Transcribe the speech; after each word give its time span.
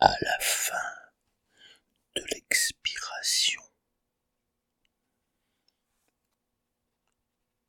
à 0.00 0.14
la 0.20 0.38
fin 0.40 0.94
de 2.14 2.22
l'expiration. 2.30 3.62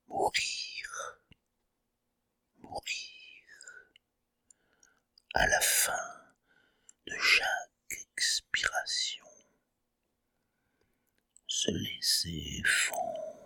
Mourir, 0.07 1.21
mourir, 2.59 3.45
à 5.33 5.47
la 5.47 5.59
fin 5.61 6.33
de 7.07 7.18
chaque 7.18 8.07
expiration, 8.15 9.25
se 11.47 11.71
laisser 11.71 12.61
fondre. 12.65 13.39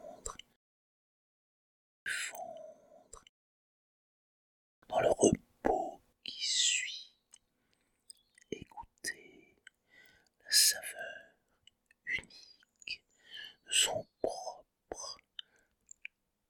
son 13.73 14.07
propre 14.21 15.17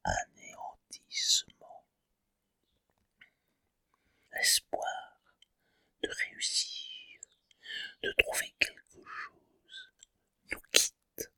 anéantissement. 0.03 1.87
L'espoir 4.33 5.21
de 6.01 6.09
réussir, 6.09 7.21
de 8.03 8.11
trouver 8.17 8.53
quelque 8.59 9.05
chose, 9.05 9.93
nous 10.51 10.59
quitte. 10.73 11.31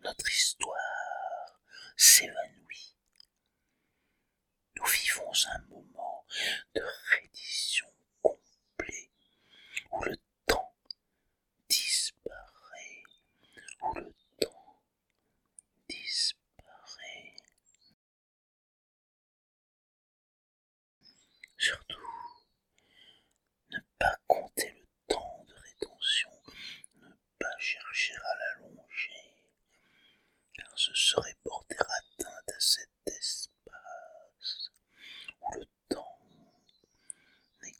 Notre 0.00 0.28
histoire 0.30 1.58
s'évanouit. 1.96 2.98
Nous 4.76 4.84
vivons 4.84 5.32
un 5.54 5.62
moment 5.70 6.26
de 6.74 6.82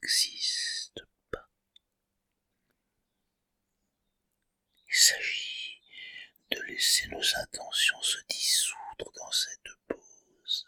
Il 0.07 0.11
s'agit 4.91 5.81
de 6.51 6.61
laisser 6.65 7.09
nos 7.09 7.37
intentions 7.37 8.03
se 8.03 8.19
dissoudre 8.29 9.11
dans 9.17 9.33
cette 9.33 9.73
pause. 9.89 10.67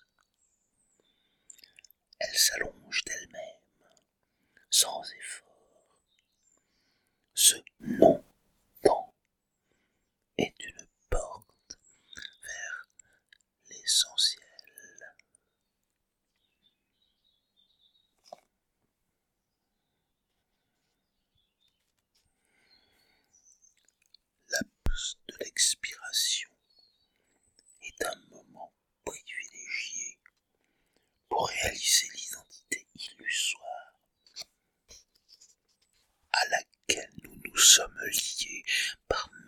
Elles 2.18 2.38
s'allongent 2.38 3.04
d'elles-mêmes, 3.04 3.90
sans 4.70 5.02
effort. 5.12 5.44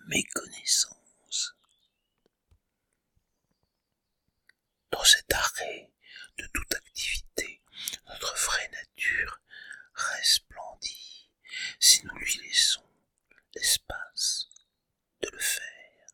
Méconnaissance. 0.09 1.57
Dans 4.91 5.05
cet 5.05 5.33
arrêt 5.33 5.93
de 6.39 6.47
toute 6.47 6.75
activité, 6.75 7.63
notre 8.07 8.35
vraie 8.37 8.69
nature 8.71 9.41
resplendit 9.95 11.31
si 11.79 12.05
nous 12.07 12.15
lui 12.17 12.39
laissons 12.39 12.89
l'espace 13.55 14.49
de 15.21 15.29
le 15.31 15.39
faire. 15.39 16.07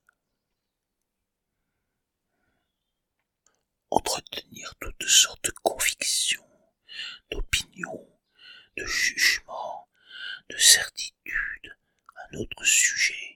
Entretenir 3.91 4.75
toutes 4.81 5.09
sortes 5.09 5.45
de 5.45 5.51
convictions, 5.63 6.51
d'opinions, 7.31 8.09
de 8.77 8.85
jugements, 8.85 9.89
de 10.51 10.57
certitudes 10.57 11.79
à 12.17 12.29
notre 12.33 12.65
sujet, 12.65 13.34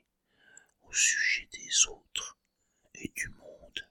au 0.88 0.92
sujet 0.94 1.48
des 1.52 1.86
autres 1.86 2.38
et 2.94 3.08
du 3.08 3.28
monde, 3.28 3.90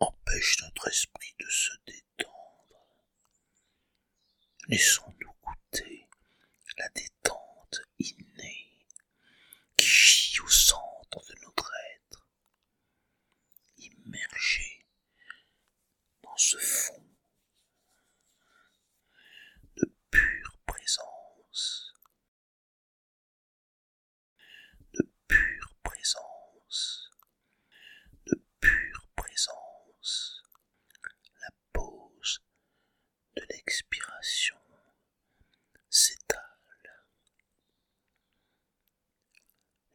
empêche 0.00 0.60
notre 0.62 0.88
esprit 0.88 1.34
de 1.38 1.46
se 1.48 1.72
détendre 1.86 2.08
goûter 5.42 6.06
la 6.78 6.88
détente 6.90 7.80
innée 7.98 8.84
qui 9.76 9.86
gît 9.86 10.40
au 10.40 10.48
centre 10.48 11.24
de 11.28 11.34
notre 11.42 11.70
être, 11.96 12.28
immergé 13.78 14.86
dans 16.22 16.36
ce 16.36 16.58
fond 16.58 17.04
de 19.76 19.92
pure 20.10 20.58
présence, 20.66 21.94
de 24.94 25.10
pure 25.28 25.76
présence, 25.82 27.10
de 28.26 28.42
pure 28.60 29.08
présence, 29.16 30.42
la 31.40 31.50
pause 31.72 32.42
l'expiration 33.50 34.58
s'étale. 35.90 36.42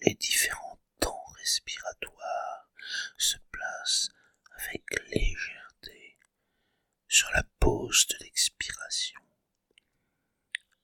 Les 0.02 0.14
différents 0.16 0.80
temps 1.00 1.26
respiratoires 1.38 2.70
se 3.18 3.38
placent 3.52 4.10
avec 4.58 4.84
légèreté 5.10 6.18
sur 7.08 7.30
la 7.32 7.44
pause 7.60 8.08
de 8.08 8.18
l'expiration, 8.22 9.22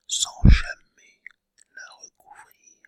sans 0.08 0.48
jamais 0.50 1.22
la 1.76 1.88
recouvrir. 1.98 2.82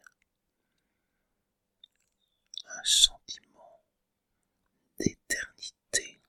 Un 2.68 2.84
sentiment 2.84 3.86
d'éternité 5.00 6.22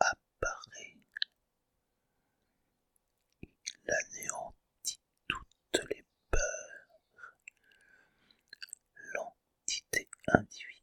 apparaît. 0.00 0.96
Il 3.42 3.90
anéantit 3.90 5.00
toutes 10.28 10.77